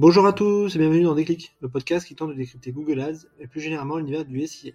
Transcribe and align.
Bonjour 0.00 0.24
à 0.24 0.32
tous 0.32 0.74
et 0.74 0.78
bienvenue 0.78 1.02
dans 1.02 1.14
Déclic, 1.14 1.54
le 1.60 1.68
podcast 1.68 2.06
qui 2.06 2.14
tente 2.14 2.30
de 2.30 2.34
décrypter 2.34 2.72
Google 2.72 3.02
Ads 3.02 3.26
et 3.38 3.46
plus 3.46 3.60
généralement 3.60 3.98
l'univers 3.98 4.24
du 4.24 4.46
SIA. 4.46 4.72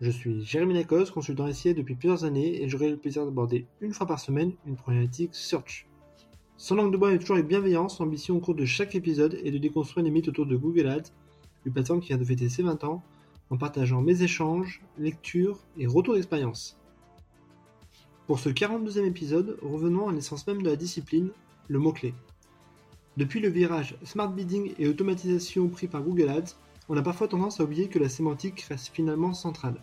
Je 0.00 0.10
suis 0.10 0.42
Jérémy 0.46 0.72
Lacoste, 0.72 1.12
consultant 1.12 1.52
SIA 1.52 1.74
depuis 1.74 1.94
plusieurs 1.94 2.24
années 2.24 2.62
et 2.62 2.66
j'aurai 2.66 2.88
le 2.88 2.96
plaisir 2.96 3.26
d'aborder 3.26 3.66
une 3.82 3.92
fois 3.92 4.06
par 4.06 4.18
semaine 4.18 4.54
une 4.64 4.76
problématique 4.76 5.34
search. 5.34 5.86
Sans 6.56 6.74
langue 6.74 6.90
de 6.90 6.96
bois 6.96 7.12
et 7.12 7.18
toujours 7.18 7.36
avec 7.36 7.48
bienveillance, 7.48 8.00
l'ambition 8.00 8.34
au 8.34 8.40
cours 8.40 8.54
de 8.54 8.64
chaque 8.64 8.94
épisode 8.94 9.38
est 9.44 9.50
de 9.50 9.58
déconstruire 9.58 10.06
les 10.06 10.10
mythes 10.10 10.28
autour 10.28 10.46
de 10.46 10.56
Google 10.56 10.86
Ads, 10.86 11.12
une 11.66 11.74
plateforme 11.74 12.00
qui 12.00 12.08
vient 12.08 12.16
de 12.16 12.24
fêter 12.24 12.48
ses 12.48 12.62
20 12.62 12.82
ans, 12.84 13.02
en 13.50 13.58
partageant 13.58 14.00
mes 14.00 14.22
échanges, 14.22 14.80
lectures 14.96 15.58
et 15.76 15.86
retours 15.86 16.14
d'expérience. 16.14 16.78
Pour 18.26 18.38
ce 18.38 18.48
42e 18.48 19.04
épisode, 19.04 19.58
revenons 19.60 20.08
à 20.08 20.14
l'essence 20.14 20.46
même 20.46 20.62
de 20.62 20.70
la 20.70 20.76
discipline, 20.76 21.28
le 21.68 21.78
mot-clé. 21.78 22.14
Depuis 23.16 23.40
le 23.40 23.48
virage 23.48 23.96
smart 24.04 24.28
bidding 24.28 24.74
et 24.78 24.88
automatisation 24.88 25.68
pris 25.68 25.86
par 25.86 26.02
Google 26.02 26.28
Ads, 26.28 26.54
on 26.90 26.98
a 26.98 27.02
parfois 27.02 27.28
tendance 27.28 27.60
à 27.60 27.64
oublier 27.64 27.88
que 27.88 27.98
la 27.98 28.10
sémantique 28.10 28.60
reste 28.68 28.88
finalement 28.88 29.32
centrale. 29.32 29.80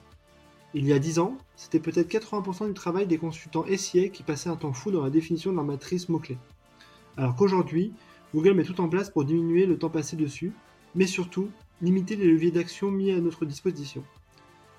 Il 0.75 0.85
y 0.85 0.93
a 0.93 0.99
10 0.99 1.17
ans, 1.17 1.37
c'était 1.55 1.79
peut-être 1.79 2.11
80% 2.11 2.67
du 2.67 2.73
travail 2.75 3.07
des 3.07 3.17
consultants 3.17 3.65
SIA 3.75 4.09
qui 4.09 4.21
passaient 4.21 4.49
un 4.49 4.55
temps 4.55 4.71
fou 4.71 4.91
dans 4.91 5.03
la 5.03 5.09
définition 5.09 5.49
de 5.49 5.55
leur 5.55 5.65
matrice 5.65 6.09
mot-clé. 6.09 6.37
Alors 7.17 7.35
qu'aujourd'hui, 7.35 7.93
Google 8.35 8.53
met 8.53 8.63
tout 8.63 8.79
en 8.81 8.87
place 8.87 9.09
pour 9.09 9.25
diminuer 9.25 9.65
le 9.65 9.79
temps 9.79 9.89
passé 9.89 10.15
dessus, 10.15 10.51
mais 10.93 11.07
surtout 11.07 11.49
limiter 11.81 12.15
les 12.15 12.27
leviers 12.27 12.51
d'action 12.51 12.91
mis 12.91 13.11
à 13.11 13.19
notre 13.19 13.45
disposition. 13.45 14.03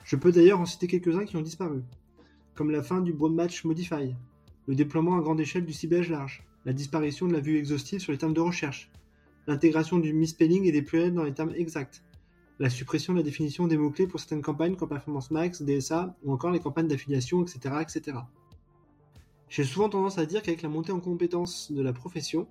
Je 0.04 0.14
peux 0.14 0.30
d'ailleurs 0.30 0.60
en 0.60 0.66
citer 0.66 0.86
quelques-uns 0.86 1.24
qui 1.24 1.36
ont 1.36 1.42
disparu, 1.42 1.82
comme 2.54 2.70
la 2.70 2.84
fin 2.84 3.00
du 3.00 3.12
Broad 3.12 3.32
Match 3.32 3.64
Modify, 3.64 4.14
le 4.68 4.74
déploiement 4.76 5.18
à 5.18 5.22
grande 5.22 5.40
échelle 5.40 5.64
du 5.64 5.72
ciblage 5.72 6.08
large, 6.08 6.44
la 6.64 6.72
disparition 6.72 7.26
de 7.26 7.32
la 7.32 7.40
vue 7.40 7.58
exhaustive 7.58 8.00
sur 8.00 8.12
les 8.12 8.18
termes 8.18 8.34
de 8.34 8.40
recherche, 8.40 8.90
l'intégration 9.46 9.98
du 9.98 10.12
misspelling 10.12 10.64
et 10.64 10.72
des 10.72 10.82
pluriels 10.82 11.14
dans 11.14 11.24
les 11.24 11.34
termes 11.34 11.54
exacts, 11.54 12.02
la 12.58 12.70
suppression 12.70 13.12
de 13.12 13.18
la 13.18 13.24
définition 13.24 13.66
des 13.66 13.76
mots-clés 13.76 14.06
pour 14.06 14.20
certaines 14.20 14.42
campagnes 14.42 14.76
comme 14.76 14.88
Performance 14.88 15.30
Max, 15.30 15.62
DSA 15.62 16.16
ou 16.22 16.32
encore 16.32 16.50
les 16.50 16.60
campagnes 16.60 16.88
d'affiliation, 16.88 17.42
etc., 17.42 17.76
etc. 17.82 18.18
J'ai 19.48 19.64
souvent 19.64 19.88
tendance 19.88 20.18
à 20.18 20.26
dire 20.26 20.42
qu'avec 20.42 20.62
la 20.62 20.68
montée 20.68 20.92
en 20.92 21.00
compétence 21.00 21.70
de 21.70 21.82
la 21.82 21.92
profession, 21.92 22.48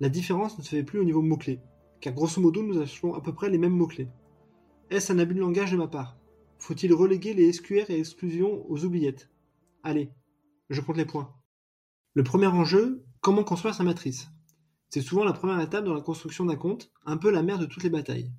la 0.00 0.08
différence 0.08 0.58
ne 0.58 0.62
se 0.62 0.70
fait 0.70 0.82
plus 0.82 0.98
au 0.98 1.04
niveau 1.04 1.22
mots-clés, 1.22 1.60
car 2.00 2.14
grosso 2.14 2.40
modo 2.40 2.62
nous 2.62 2.78
achetons 2.78 3.14
à 3.14 3.20
peu 3.20 3.32
près 3.32 3.50
les 3.50 3.58
mêmes 3.58 3.76
mots-clés. 3.76 4.08
Est-ce 4.90 5.12
un 5.12 5.18
abus 5.18 5.34
de 5.34 5.40
langage 5.40 5.72
de 5.72 5.76
ma 5.76 5.88
part? 5.88 6.18
Faut-il 6.58 6.92
reléguer 6.92 7.34
les 7.34 7.52
SQR 7.52 7.90
et 7.90 7.98
exclusions 7.98 8.68
aux 8.70 8.84
oubliettes? 8.84 9.30
Allez, 9.82 10.10
je 10.70 10.80
compte 10.80 10.96
les 10.96 11.04
points. 11.04 11.34
Le 12.14 12.24
premier 12.24 12.46
enjeu, 12.46 13.04
Comment 13.24 13.42
construire 13.42 13.74
sa 13.74 13.84
matrice 13.84 14.28
C'est 14.90 15.00
souvent 15.00 15.24
la 15.24 15.32
première 15.32 15.58
étape 15.58 15.86
dans 15.86 15.94
la 15.94 16.02
construction 16.02 16.44
d'un 16.44 16.56
compte, 16.56 16.92
un 17.06 17.16
peu 17.16 17.30
la 17.30 17.42
mère 17.42 17.58
de 17.58 17.64
toutes 17.64 17.82
les 17.82 17.88
batailles. 17.88 18.30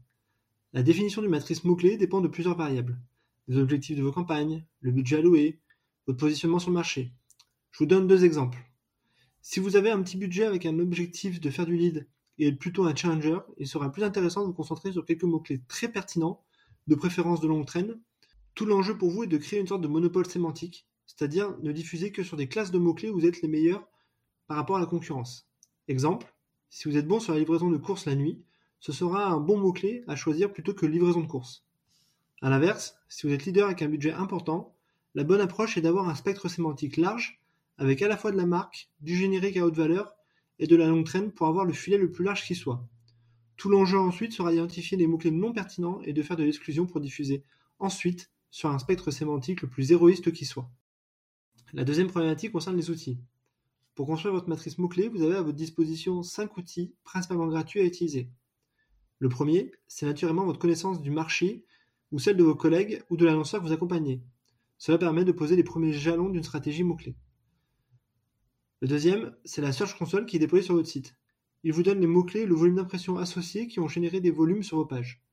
La 0.74 0.84
définition 0.84 1.24
d'une 1.24 1.32
matrice 1.32 1.64
mot-clé 1.64 1.98
dépend 1.98 2.22
de 2.22 2.28
plusieurs 2.28 2.56
variables. 2.56 3.02
Les 3.48 3.58
objectifs 3.58 3.98
de 3.98 4.04
vos 4.04 4.12
campagnes, 4.12 4.64
le 4.82 4.92
budget 4.92 5.18
alloué, 5.18 5.60
votre 6.06 6.20
positionnement 6.20 6.60
sur 6.60 6.70
le 6.70 6.76
marché. 6.76 7.12
Je 7.72 7.80
vous 7.80 7.88
donne 7.88 8.06
deux 8.06 8.26
exemples. 8.26 8.60
Si 9.42 9.60
vous 9.60 9.76
avez 9.76 9.90
un 9.90 10.04
petit 10.04 10.18
budget 10.18 10.46
avec 10.46 10.68
un 10.68 10.78
objectif 10.78 11.42
de 11.42 11.50
faire 11.50 11.66
du 11.66 11.76
lead 11.76 12.08
et 12.38 12.50
être 12.50 12.60
plutôt 12.60 12.86
un 12.86 12.94
challenger, 12.94 13.40
il 13.58 13.68
sera 13.68 13.92
plus 13.92 14.04
intéressant 14.04 14.42
de 14.42 14.46
vous 14.50 14.54
concentrer 14.54 14.92
sur 14.92 15.04
quelques 15.04 15.24
mots-clés 15.24 15.64
très 15.68 15.92
pertinents, 15.92 16.44
de 16.86 16.94
préférence 16.94 17.42
de 17.42 17.48
longue 17.48 17.66
traîne. 17.66 18.00
Tout 18.54 18.68
l'enjeu 18.68 18.96
pour 18.96 19.10
vous 19.10 19.24
est 19.24 19.28
de 19.28 19.38
créer 19.38 19.60
une 19.60 19.68
sorte 19.68 19.82
de 19.82 19.88
monopole 19.88 20.28
sémantique, 20.28 20.88
c'est-à-dire 21.08 21.58
ne 21.64 21.72
diffuser 21.72 22.12
que 22.12 22.22
sur 22.22 22.38
des 22.38 22.48
classes 22.48 22.70
de 22.70 22.78
mots-clés 22.78 23.10
où 23.10 23.16
vous 23.16 23.26
êtes 23.26 23.42
les 23.42 23.48
meilleurs 23.48 23.90
par 24.48 24.58
rapport 24.58 24.78
à 24.78 24.80
la 24.80 24.86
concurrence. 24.86 25.48
Exemple, 25.88 26.34
si 26.70 26.90
vous 26.90 26.98
êtes 26.98 27.08
bon 27.08 27.20
sur 27.20 27.34
la 27.34 27.40
livraison 27.40 27.70
de 27.70 27.78
courses 27.78 28.06
la 28.06 28.16
nuit, 28.16 28.44
ce 28.80 28.92
sera 28.92 29.28
un 29.28 29.40
bon 29.40 29.58
mot-clé 29.58 30.04
à 30.08 30.16
choisir 30.16 30.52
plutôt 30.52 30.74
que 30.74 30.86
livraison 30.86 31.22
de 31.22 31.28
courses. 31.28 31.66
A 32.42 32.50
l'inverse, 32.50 32.98
si 33.08 33.26
vous 33.26 33.34
êtes 33.34 33.46
leader 33.46 33.66
avec 33.66 33.82
un 33.82 33.88
budget 33.88 34.12
important, 34.12 34.76
la 35.16 35.24
bonne 35.24 35.42
approche 35.42 35.78
est 35.78 35.82
d'avoir 35.82 36.10
un 36.10 36.16
spectre 36.16 36.50
sémantique 36.50 36.98
large, 36.98 37.40
avec 37.78 38.02
à 38.02 38.08
la 38.08 38.18
fois 38.18 38.32
de 38.32 38.38
la 38.38 38.46
marque, 38.46 38.90
du 39.02 39.16
générique 39.16 39.58
à 39.58 39.66
haute 39.66 39.76
valeur 39.76 40.16
et 40.60 40.68
de 40.68 40.76
la 40.76 40.88
longue 40.88 41.06
traîne 41.06 41.32
pour 41.32 41.48
avoir 41.48 41.66
le 41.66 41.74
filet 41.74 41.98
le 41.98 42.12
plus 42.12 42.26
large 42.26 42.46
qui 42.46 42.56
soit. 42.56 42.88
Tout 43.58 43.70
l'enjeu 43.70 43.98
ensuite 43.98 44.34
sera 44.34 44.52
d'identifier 44.52 44.98
les 44.98 45.08
mots-clés 45.08 45.32
non 45.32 45.54
pertinents 45.54 46.02
et 46.02 46.14
de 46.14 46.22
faire 46.22 46.36
de 46.36 46.44
l'exclusion 46.44 46.86
pour 46.86 47.00
diffuser 47.00 47.44
ensuite 47.80 48.30
sur 48.52 48.70
un 48.70 48.80
spectre 48.80 49.12
sémantique 49.12 49.62
le 49.62 49.70
plus 49.70 49.92
héroïste 49.92 50.32
qui 50.32 50.46
soit. 50.46 50.70
La 51.74 51.84
deuxième 51.84 52.08
problématique 52.08 52.52
concerne 52.52 52.78
les 52.78 52.90
outils. 52.90 53.18
Pour 53.96 54.08
construire 54.08 54.34
votre 54.34 54.50
matrice 54.50 54.78
mot-clé, 54.78 55.08
vous 55.08 55.22
avez 55.22 55.36
à 55.36 55.42
votre 55.42 55.56
disposition 55.56 56.22
5 56.22 56.58
outils 56.58 56.94
principalement 57.06 57.48
gratuits 57.48 57.80
à 57.80 57.86
utiliser. 57.86 58.30
Le 59.20 59.30
premier, 59.30 59.72
c'est 59.88 60.06
naturellement 60.06 60.44
votre 60.44 60.60
connaissance 60.60 61.02
du 61.02 61.12
marché 61.12 61.64
ou 62.12 62.20
celle 62.20 62.36
de 62.36 62.44
vos 62.44 62.56
collègues 62.56 63.04
ou 63.10 63.16
de 63.16 63.26
l'annonceur 63.26 63.62
que 63.62 63.66
vous 63.68 63.74
accompagnez. 63.74 64.22
Cela 64.78 64.98
permet 64.98 65.24
de 65.24 65.32
poser 65.32 65.56
les 65.56 65.64
premiers 65.64 65.94
jalons 65.94 66.28
d'une 66.28 66.44
stratégie 66.44 66.84
mot-clé. 66.84 67.16
Le 68.82 68.90
deuxième, 68.90 69.34
c'est 69.46 69.62
la 69.62 69.72
Search 69.72 69.98
Console 69.98 70.26
qui 70.26 70.36
est 70.36 70.40
déployée 70.40 70.66
sur 70.66 70.76
votre 70.76 70.90
site. 70.90 71.16
Il 71.64 71.72
vous 71.72 71.82
donne 71.82 72.02
les 72.02 72.08
mots-clés 72.08 72.42
et 72.42 72.46
le 72.46 72.54
volume 72.54 72.76
d'impression 72.76 73.18
associés 73.18 73.68
qui 73.68 73.80
ont 73.80 73.88
généré 73.88 74.20
des 74.20 74.30
volumes 74.30 74.62
sur 74.62 74.76
vos 74.76 74.86
pages. 74.86 75.24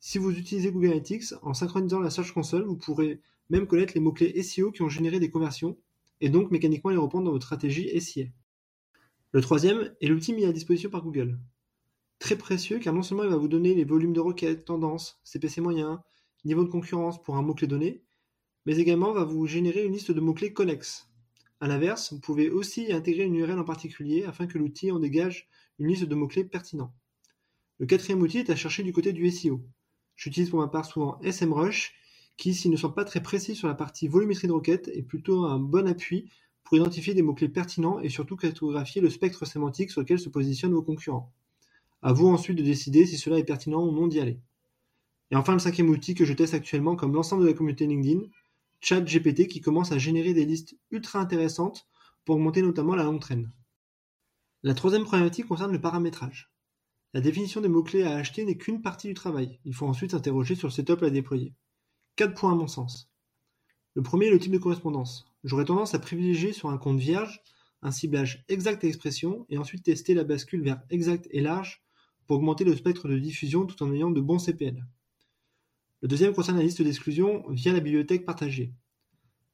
Si 0.00 0.18
vous 0.18 0.36
utilisez 0.36 0.72
Google 0.72 0.88
Analytics, 0.88 1.34
en 1.42 1.54
synchronisant 1.54 2.00
la 2.00 2.10
Search 2.10 2.32
Console, 2.32 2.64
vous 2.64 2.76
pourrez 2.76 3.20
même 3.50 3.68
connaître 3.68 3.94
les 3.94 4.00
mots-clés 4.00 4.42
SEO 4.42 4.72
qui 4.72 4.82
ont 4.82 4.88
généré 4.88 5.20
des 5.20 5.30
conversions 5.30 5.78
et 6.20 6.28
donc 6.28 6.50
mécaniquement 6.50 6.90
les 6.90 6.96
reprendre 6.96 7.24
dans 7.24 7.32
votre 7.32 7.46
stratégie 7.46 8.00
SIA. 8.00 8.26
Le 9.32 9.40
troisième 9.40 9.94
est 10.00 10.08
l'outil 10.08 10.32
mis 10.32 10.44
à 10.44 10.52
disposition 10.52 10.90
par 10.90 11.02
Google. 11.02 11.38
Très 12.18 12.36
précieux 12.36 12.78
car 12.78 12.92
non 12.92 13.02
seulement 13.02 13.24
il 13.24 13.30
va 13.30 13.36
vous 13.36 13.48
donner 13.48 13.74
les 13.74 13.84
volumes 13.84 14.12
de 14.12 14.20
requêtes, 14.20 14.64
tendances, 14.64 15.20
CPC 15.24 15.60
moyen, 15.60 16.02
niveau 16.44 16.64
de 16.64 16.68
concurrence 16.70 17.22
pour 17.22 17.36
un 17.36 17.42
mot-clé 17.42 17.66
donné, 17.66 18.02
mais 18.66 18.76
également 18.78 19.12
va 19.12 19.24
vous 19.24 19.46
générer 19.46 19.84
une 19.84 19.92
liste 19.92 20.12
de 20.12 20.20
mots-clés 20.20 20.52
connexes. 20.52 21.08
A 21.60 21.68
l'inverse, 21.68 22.12
vous 22.12 22.20
pouvez 22.20 22.50
aussi 22.50 22.92
intégrer 22.92 23.24
une 23.24 23.34
URL 23.34 23.58
en 23.58 23.64
particulier 23.64 24.24
afin 24.24 24.46
que 24.46 24.58
l'outil 24.58 24.90
en 24.90 24.98
dégage 24.98 25.48
une 25.78 25.88
liste 25.88 26.04
de 26.04 26.14
mots-clés 26.14 26.44
pertinents. 26.44 26.94
Le 27.78 27.86
quatrième 27.86 28.20
outil 28.20 28.38
est 28.38 28.50
à 28.50 28.56
chercher 28.56 28.82
du 28.82 28.92
côté 28.92 29.12
du 29.12 29.30
SEO. 29.30 29.62
J'utilise 30.16 30.50
pour 30.50 30.58
ma 30.58 30.68
part 30.68 30.84
souvent 30.84 31.18
SMrush 31.22 31.94
qui, 32.40 32.54
s'ils 32.54 32.70
ne 32.70 32.76
sont 32.78 32.90
pas 32.90 33.04
très 33.04 33.22
précis 33.22 33.54
sur 33.54 33.68
la 33.68 33.74
partie 33.74 34.08
volumétrie 34.08 34.48
de 34.48 34.52
requête, 34.52 34.88
est 34.88 35.02
plutôt 35.02 35.44
un 35.44 35.58
bon 35.58 35.86
appui 35.86 36.30
pour 36.64 36.78
identifier 36.78 37.12
des 37.12 37.20
mots-clés 37.20 37.50
pertinents 37.50 38.00
et 38.00 38.08
surtout 38.08 38.34
cartographier 38.34 39.02
le 39.02 39.10
spectre 39.10 39.44
sémantique 39.44 39.90
sur 39.90 40.00
lequel 40.00 40.18
se 40.18 40.30
positionnent 40.30 40.72
vos 40.72 40.82
concurrents. 40.82 41.30
À 42.00 42.14
vous 42.14 42.28
ensuite 42.28 42.56
de 42.56 42.62
décider 42.62 43.04
si 43.04 43.18
cela 43.18 43.38
est 43.38 43.44
pertinent 43.44 43.86
ou 43.86 43.92
non 43.92 44.06
d'y 44.06 44.20
aller. 44.20 44.40
Et 45.30 45.36
enfin, 45.36 45.52
le 45.52 45.58
cinquième 45.58 45.90
outil 45.90 46.14
que 46.14 46.24
je 46.24 46.32
teste 46.32 46.54
actuellement, 46.54 46.96
comme 46.96 47.12
l'ensemble 47.12 47.42
de 47.42 47.48
la 47.48 47.52
communauté 47.52 47.86
LinkedIn, 47.86 48.22
ChatGPT, 48.80 49.46
qui 49.46 49.60
commence 49.60 49.92
à 49.92 49.98
générer 49.98 50.32
des 50.32 50.46
listes 50.46 50.74
ultra 50.90 51.20
intéressantes 51.20 51.86
pour 52.24 52.36
augmenter 52.36 52.62
notamment 52.62 52.94
la 52.94 53.04
longue 53.04 53.20
traîne. 53.20 53.52
La 54.62 54.72
troisième 54.72 55.04
problématique 55.04 55.46
concerne 55.46 55.72
le 55.72 55.80
paramétrage. 55.80 56.50
La 57.12 57.20
définition 57.20 57.60
des 57.60 57.68
mots-clés 57.68 58.04
à 58.04 58.14
acheter 58.14 58.46
n'est 58.46 58.56
qu'une 58.56 58.80
partie 58.80 59.08
du 59.08 59.14
travail. 59.14 59.60
Il 59.66 59.74
faut 59.74 59.86
ensuite 59.86 60.12
s'interroger 60.12 60.54
sur 60.54 60.68
le 60.68 60.72
setup 60.72 61.02
à 61.02 61.10
déployer. 61.10 61.52
Quatre 62.20 62.34
points 62.34 62.52
à 62.52 62.54
mon 62.54 62.66
sens. 62.66 63.10
Le 63.94 64.02
premier 64.02 64.26
est 64.26 64.30
le 64.30 64.38
type 64.38 64.52
de 64.52 64.58
correspondance. 64.58 65.32
J'aurais 65.42 65.64
tendance 65.64 65.94
à 65.94 65.98
privilégier 65.98 66.52
sur 66.52 66.68
un 66.68 66.76
compte 66.76 66.98
vierge 66.98 67.40
un 67.80 67.90
ciblage 67.90 68.44
exact 68.50 68.84
à 68.84 68.88
expression 68.88 69.46
et 69.48 69.56
ensuite 69.56 69.84
tester 69.84 70.12
la 70.12 70.22
bascule 70.22 70.62
vers 70.62 70.82
exact 70.90 71.28
et 71.30 71.40
large 71.40 71.82
pour 72.26 72.36
augmenter 72.36 72.64
le 72.64 72.76
spectre 72.76 73.08
de 73.08 73.18
diffusion 73.18 73.64
tout 73.64 73.82
en 73.82 73.90
ayant 73.90 74.10
de 74.10 74.20
bons 74.20 74.38
CPL. 74.38 74.84
Le 76.02 76.08
deuxième 76.08 76.34
concerne 76.34 76.58
la 76.58 76.62
liste 76.62 76.82
d'exclusion 76.82 77.42
via 77.48 77.72
la 77.72 77.80
bibliothèque 77.80 78.26
partagée. 78.26 78.74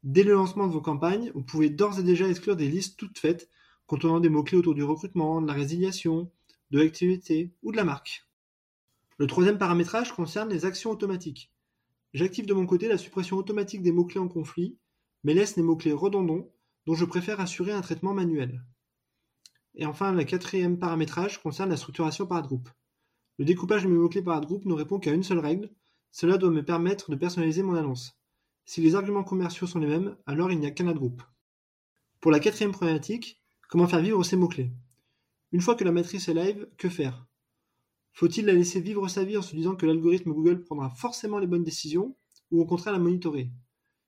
Dès 0.03 0.25
le 0.25 0.33
lancement 0.33 0.66
de 0.66 0.72
vos 0.72 0.81
campagnes, 0.81 1.31
vous 1.37 1.44
pouvez 1.44 1.71
d'ores 1.71 2.00
et 2.00 2.03
déjà 2.03 2.28
exclure 2.28 2.56
des 2.56 2.69
listes 2.69 2.98
toutes 2.98 3.21
faites 3.21 3.48
contenant 3.87 4.19
des 4.19 4.28
mots-clés 4.28 4.59
autour 4.59 4.75
du 4.75 4.83
recrutement, 4.83 5.41
de 5.41 5.47
la 5.47 5.53
résiliation, 5.53 6.33
de 6.72 6.81
l'activité 6.81 7.53
ou 7.62 7.71
de 7.71 7.77
la 7.77 7.84
marque. 7.84 8.27
Le 9.18 9.28
troisième 9.28 9.57
paramétrage 9.57 10.13
concerne 10.13 10.51
les 10.51 10.65
actions 10.65 10.91
automatiques. 10.91 11.53
J'active 12.16 12.47
de 12.47 12.54
mon 12.54 12.65
côté 12.65 12.89
la 12.89 12.97
suppression 12.97 13.36
automatique 13.36 13.83
des 13.83 13.92
mots-clés 13.92 14.22
en 14.22 14.27
conflit, 14.27 14.78
mais 15.22 15.34
laisse 15.34 15.57
les 15.57 15.63
mots-clés 15.63 15.92
redondants 15.92 16.51
dont 16.86 16.95
je 16.95 17.04
préfère 17.04 17.41
assurer 17.41 17.72
un 17.72 17.83
traitement 17.83 18.15
manuel. 18.15 18.65
Et 19.74 19.84
enfin, 19.84 20.13
le 20.13 20.24
quatrième 20.24 20.78
paramétrage 20.78 21.42
concerne 21.42 21.68
la 21.68 21.77
structuration 21.77 22.27
par 22.27 22.41
groupe. 22.41 22.71
Le 23.36 23.45
découpage 23.45 23.83
de 23.83 23.89
mes 23.89 23.98
mots-clés 23.98 24.22
par 24.22 24.41
groupe 24.41 24.65
ne 24.65 24.72
répond 24.72 24.98
qu'à 24.98 25.13
une 25.13 25.24
seule 25.24 25.41
règle, 25.41 25.71
cela 26.10 26.39
doit 26.39 26.48
me 26.48 26.65
permettre 26.65 27.10
de 27.10 27.16
personnaliser 27.16 27.63
mon 27.63 27.74
annonce. 27.74 28.18
Si 28.65 28.80
les 28.80 28.95
arguments 28.95 29.22
commerciaux 29.22 29.66
sont 29.66 29.78
les 29.78 29.86
mêmes, 29.86 30.16
alors 30.24 30.51
il 30.51 30.59
n'y 30.59 30.65
a 30.65 30.71
qu'un 30.71 30.95
groupe. 30.95 31.22
Pour 32.22 32.30
la 32.30 32.41
quatrième 32.41 32.72
problématique, 32.72 33.42
comment 33.68 33.89
faire 33.89 34.01
vivre 34.01 34.24
ces 34.24 34.36
mots-clés? 34.36 34.72
Une 35.53 35.60
fois 35.60 35.74
que 35.74 35.84
la 35.84 35.92
matrice 35.92 36.30
est 36.30 36.34
live, 36.34 36.66
que 36.78 36.89
faire? 36.89 37.27
Faut-il 38.16 38.47
la 38.47 38.54
laisser 38.54 38.80
vivre 38.80 39.07
sa 39.09 39.24
vie 39.24 39.36
en 39.36 39.42
se 39.42 39.54
disant 39.54 39.77
que 39.77 39.84
l'algorithme 39.84 40.33
Google 40.33 40.63
prendra 40.63 40.89
forcément 40.89 41.39
les 41.39 41.47
bonnes 41.47 41.65
décisions, 41.65 42.16
ou 42.51 42.63
au 42.63 42.65
contraire 42.65 42.95
la 42.95 42.98
monitorer? 42.98 43.51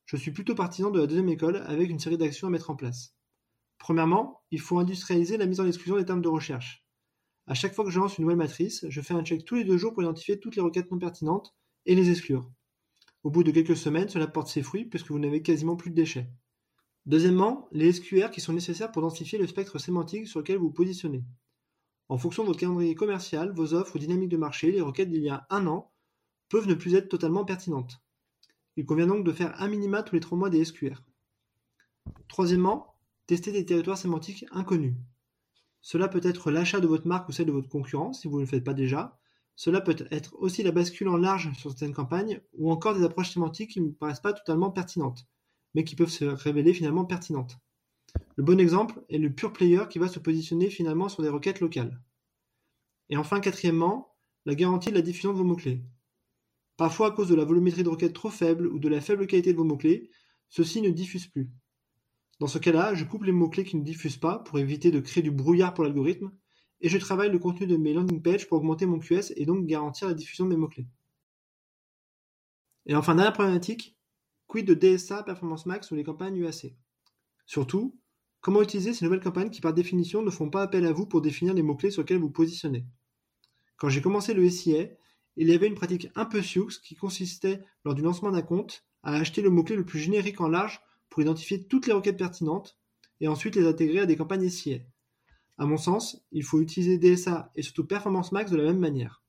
Je 0.06 0.16
suis 0.16 0.30
plutôt 0.30 0.54
partisan 0.54 0.90
de 0.90 0.98
la 0.98 1.06
deuxième 1.06 1.28
école 1.28 1.58
avec 1.66 1.90
une 1.90 1.98
série 1.98 2.16
d'actions 2.16 2.48
à 2.48 2.50
mettre 2.50 2.70
en 2.70 2.74
place. 2.74 3.14
Premièrement, 3.76 4.40
il 4.50 4.62
faut 4.62 4.78
industrialiser 4.78 5.36
la 5.36 5.44
mise 5.44 5.60
en 5.60 5.66
exclusion 5.66 5.96
des 5.98 6.06
termes 6.06 6.22
de 6.22 6.28
recherche. 6.28 6.86
À 7.46 7.52
chaque 7.52 7.74
fois 7.74 7.84
que 7.84 7.90
je 7.90 8.00
lance 8.00 8.16
une 8.16 8.22
nouvelle 8.22 8.38
matrice, 8.38 8.86
je 8.88 9.00
fais 9.02 9.12
un 9.12 9.22
check 9.22 9.44
tous 9.44 9.56
les 9.56 9.64
deux 9.64 9.76
jours 9.76 9.92
pour 9.92 10.02
identifier 10.02 10.40
toutes 10.40 10.56
les 10.56 10.62
requêtes 10.62 10.90
non 10.90 10.98
pertinentes 10.98 11.54
et 11.84 11.94
les 11.94 12.08
exclure. 12.08 12.50
Au 13.24 13.30
bout 13.30 13.44
de 13.44 13.50
quelques 13.50 13.76
semaines, 13.76 14.08
cela 14.08 14.26
porte 14.26 14.48
ses 14.48 14.62
fruits 14.62 14.86
puisque 14.86 15.10
vous 15.10 15.18
n'avez 15.18 15.42
quasiment 15.42 15.76
plus 15.76 15.90
de 15.90 15.96
déchets. 15.96 16.30
Deuxièmement, 17.04 17.68
les 17.72 17.92
SQR 17.92 18.30
qui 18.30 18.40
sont 18.40 18.54
nécessaires 18.54 18.90
pour 18.90 19.02
densifier 19.02 19.38
le 19.38 19.46
spectre 19.46 19.78
sémantique 19.78 20.28
sur 20.28 20.40
lequel 20.40 20.56
vous 20.56 20.68
vous 20.68 20.72
positionnez. 20.72 21.24
En 22.08 22.16
fonction 22.16 22.42
de 22.42 22.48
votre 22.48 22.60
calendrier 22.60 22.94
commercial, 22.94 23.52
vos 23.52 23.74
offres 23.74 23.96
ou 23.96 23.98
dynamiques 23.98 24.30
de 24.30 24.36
marché, 24.38 24.72
les 24.72 24.80
requêtes 24.80 25.10
d'il 25.10 25.22
y 25.22 25.28
a 25.28 25.46
un 25.50 25.66
an 25.66 25.92
peuvent 26.48 26.66
ne 26.66 26.74
plus 26.74 26.94
être 26.94 27.08
totalement 27.08 27.44
pertinentes. 27.44 28.00
Il 28.76 28.86
convient 28.86 29.06
donc 29.06 29.24
de 29.24 29.32
faire 29.32 29.60
un 29.60 29.68
minima 29.68 30.02
tous 30.02 30.14
les 30.14 30.20
trois 30.20 30.38
mois 30.38 30.48
des 30.48 30.64
SQR. 30.64 31.02
Troisièmement, 32.28 32.94
tester 33.26 33.52
des 33.52 33.66
territoires 33.66 33.98
sémantiques 33.98 34.46
inconnus. 34.52 34.94
Cela 35.82 36.08
peut 36.08 36.20
être 36.22 36.50
l'achat 36.50 36.80
de 36.80 36.86
votre 36.86 37.06
marque 37.06 37.28
ou 37.28 37.32
celle 37.32 37.46
de 37.46 37.52
votre 37.52 37.68
concurrent 37.68 38.12
si 38.12 38.26
vous 38.26 38.36
ne 38.36 38.42
le 38.42 38.46
faites 38.46 38.64
pas 38.64 38.74
déjà. 38.74 39.18
Cela 39.54 39.80
peut 39.80 39.96
être 40.10 40.34
aussi 40.38 40.62
la 40.62 40.72
bascule 40.72 41.08
en 41.08 41.16
large 41.16 41.52
sur 41.58 41.70
certaines 41.70 41.92
campagnes 41.92 42.40
ou 42.54 42.70
encore 42.70 42.94
des 42.94 43.04
approches 43.04 43.32
sémantiques 43.32 43.72
qui 43.72 43.80
ne 43.80 43.90
paraissent 43.90 44.20
pas 44.20 44.32
totalement 44.32 44.70
pertinentes, 44.70 45.26
mais 45.74 45.84
qui 45.84 45.96
peuvent 45.96 46.08
se 46.08 46.24
révéler 46.24 46.72
finalement 46.72 47.04
pertinentes. 47.04 47.58
Le 48.36 48.44
bon 48.44 48.60
exemple 48.60 49.02
est 49.08 49.18
le 49.18 49.32
pure 49.32 49.52
player 49.52 49.82
qui 49.90 49.98
va 49.98 50.08
se 50.08 50.18
positionner 50.18 50.70
finalement 50.70 51.08
sur 51.08 51.22
des 51.22 51.28
requêtes 51.28 51.60
locales. 51.60 52.00
Et 53.10 53.16
enfin, 53.16 53.40
quatrièmement, 53.40 54.14
la 54.46 54.54
garantie 54.54 54.90
de 54.90 54.94
la 54.94 55.02
diffusion 55.02 55.32
de 55.32 55.38
vos 55.38 55.44
mots-clés. 55.44 55.82
Parfois, 56.76 57.08
à 57.08 57.10
cause 57.10 57.28
de 57.28 57.34
la 57.34 57.44
volumétrie 57.44 57.82
de 57.82 57.88
requêtes 57.88 58.12
trop 58.12 58.30
faible 58.30 58.66
ou 58.66 58.78
de 58.78 58.88
la 58.88 59.00
faible 59.00 59.26
qualité 59.26 59.52
de 59.52 59.58
vos 59.58 59.64
mots-clés, 59.64 60.10
ceux-ci 60.48 60.80
ne 60.80 60.90
diffusent 60.90 61.26
plus. 61.26 61.50
Dans 62.38 62.46
ce 62.46 62.58
cas-là, 62.58 62.94
je 62.94 63.04
coupe 63.04 63.24
les 63.24 63.32
mots-clés 63.32 63.64
qui 63.64 63.76
ne 63.76 63.82
diffusent 63.82 64.16
pas 64.16 64.38
pour 64.38 64.58
éviter 64.58 64.90
de 64.90 65.00
créer 65.00 65.22
du 65.22 65.32
brouillard 65.32 65.74
pour 65.74 65.84
l'algorithme, 65.84 66.30
et 66.80 66.88
je 66.88 66.98
travaille 66.98 67.30
le 67.30 67.38
contenu 67.40 67.66
de 67.66 67.76
mes 67.76 67.92
landing 67.92 68.22
pages 68.22 68.46
pour 68.46 68.58
augmenter 68.58 68.86
mon 68.86 69.00
QS 69.00 69.32
et 69.34 69.44
donc 69.44 69.66
garantir 69.66 70.06
la 70.06 70.14
diffusion 70.14 70.44
de 70.44 70.50
mes 70.50 70.56
mots-clés. 70.56 70.86
Et 72.86 72.94
enfin, 72.94 73.16
dernière 73.16 73.32
problématique, 73.32 73.98
quid 74.46 74.64
de 74.64 74.74
DSA, 74.74 75.24
Performance 75.24 75.66
Max 75.66 75.90
ou 75.90 75.96
les 75.96 76.04
campagnes 76.04 76.36
UAC 76.36 76.74
Surtout, 77.44 77.98
comment 78.48 78.62
utiliser 78.62 78.94
ces 78.94 79.04
nouvelles 79.04 79.20
campagnes 79.20 79.50
qui 79.50 79.60
par 79.60 79.74
définition 79.74 80.22
ne 80.22 80.30
font 80.30 80.48
pas 80.48 80.62
appel 80.62 80.86
à 80.86 80.92
vous 80.92 81.04
pour 81.04 81.20
définir 81.20 81.52
les 81.52 81.60
mots-clés 81.60 81.90
sur 81.90 82.00
lesquels 82.00 82.16
vous 82.16 82.30
positionnez? 82.30 82.86
Quand 83.76 83.90
j'ai 83.90 84.00
commencé 84.00 84.32
le 84.32 84.48
SIA, 84.48 84.86
il 85.36 85.48
y 85.48 85.52
avait 85.52 85.66
une 85.66 85.74
pratique 85.74 86.08
un 86.14 86.24
peu 86.24 86.40
sioux 86.40 86.68
qui 86.82 86.94
consistait, 86.94 87.60
lors 87.84 87.94
du 87.94 88.00
lancement 88.00 88.30
d'un 88.30 88.40
compte, 88.40 88.86
à 89.02 89.12
acheter 89.12 89.42
le 89.42 89.50
mot-clé 89.50 89.76
le 89.76 89.84
plus 89.84 89.98
générique 89.98 90.40
en 90.40 90.48
large 90.48 90.80
pour 91.10 91.20
identifier 91.20 91.62
toutes 91.62 91.86
les 91.86 91.92
requêtes 91.92 92.16
pertinentes 92.16 92.78
et 93.20 93.28
ensuite 93.28 93.54
les 93.54 93.66
intégrer 93.66 94.00
à 94.00 94.06
des 94.06 94.16
campagnes 94.16 94.48
SIA. 94.48 94.78
À 95.58 95.66
mon 95.66 95.76
sens, 95.76 96.24
il 96.32 96.42
faut 96.42 96.62
utiliser 96.62 96.96
DSA 96.96 97.52
et 97.54 97.60
surtout 97.60 97.84
Performance 97.84 98.32
Max 98.32 98.50
de 98.50 98.56
la 98.56 98.64
même 98.64 98.78
manière. 98.78 99.22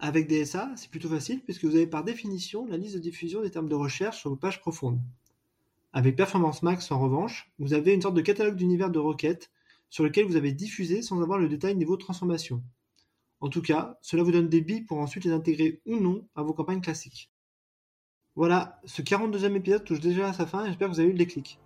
Avec 0.00 0.26
DSA, 0.26 0.72
c'est 0.74 0.90
plutôt 0.90 1.10
facile 1.10 1.44
puisque 1.44 1.64
vous 1.64 1.76
avez 1.76 1.86
par 1.86 2.02
définition 2.02 2.66
la 2.66 2.76
liste 2.76 2.96
de 2.96 3.00
diffusion 3.00 3.40
des 3.40 3.52
termes 3.52 3.68
de 3.68 3.76
recherche 3.76 4.18
sur 4.18 4.30
vos 4.30 4.36
pages 4.36 4.60
profondes. 4.60 4.98
Avec 5.92 6.14
Performance 6.14 6.62
Max, 6.62 6.92
en 6.92 7.00
revanche, 7.00 7.50
vous 7.58 7.74
avez 7.74 7.92
une 7.92 8.02
sorte 8.02 8.14
de 8.14 8.20
catalogue 8.20 8.54
d'univers 8.54 8.90
de 8.90 9.00
requêtes 9.00 9.50
sur 9.88 10.04
lequel 10.04 10.24
vous 10.24 10.36
avez 10.36 10.52
diffusé 10.52 11.02
sans 11.02 11.20
avoir 11.20 11.38
le 11.38 11.48
détail 11.48 11.74
niveau 11.74 11.96
transformation. 11.96 12.62
En 13.40 13.48
tout 13.48 13.60
cas, 13.60 13.98
cela 14.00 14.22
vous 14.22 14.30
donne 14.30 14.48
des 14.48 14.60
billes 14.60 14.82
pour 14.82 14.98
ensuite 14.98 15.24
les 15.24 15.32
intégrer 15.32 15.80
ou 15.86 15.96
non 15.96 16.28
à 16.36 16.42
vos 16.42 16.52
campagnes 16.52 16.80
classiques. 16.80 17.32
Voilà, 18.36 18.78
ce 18.84 19.02
42e 19.02 19.56
épisode 19.56 19.84
touche 19.84 19.98
déjà 19.98 20.28
à 20.28 20.32
sa 20.32 20.46
fin 20.46 20.64
et 20.64 20.68
j'espère 20.68 20.88
que 20.88 20.94
vous 20.94 21.00
avez 21.00 21.08
eu 21.08 21.12
le 21.12 21.18
déclic. 21.18 21.58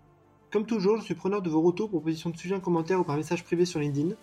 Comme 0.50 0.64
toujours, 0.64 0.96
je 0.96 1.04
suis 1.04 1.14
preneur 1.14 1.42
de 1.42 1.50
vos 1.50 1.60
retours, 1.60 1.90
propositions 1.90 2.30
de 2.30 2.38
sujets 2.38 2.54
en 2.54 2.60
commentaire 2.60 3.00
ou 3.00 3.04
par 3.04 3.16
message 3.16 3.44
privé 3.44 3.66
sur 3.66 3.80
LinkedIn. 3.80 4.14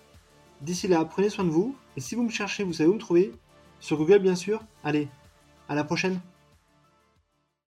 D'ici 0.61 0.87
là, 0.87 1.05
prenez 1.05 1.29
soin 1.29 1.45
de 1.45 1.49
vous, 1.49 1.75
et 1.95 2.01
si 2.01 2.15
vous 2.15 2.23
me 2.23 2.29
cherchez, 2.29 2.63
vous 2.63 2.73
savez 2.73 2.89
où 2.89 2.93
me 2.93 2.99
trouver. 2.99 3.33
Sur 3.79 3.97
Google 3.97 4.19
bien 4.19 4.35
sûr. 4.35 4.63
Allez, 4.83 5.09
à 5.69 5.75
la 5.75 5.83
prochaine 5.83 6.19